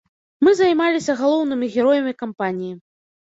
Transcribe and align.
Мы 0.45 0.53
займаліся 0.59 1.15
галоўнымі 1.19 1.69
героямі 1.75 2.17
кампаніі. 2.25 2.73